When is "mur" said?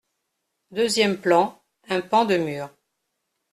2.35-2.71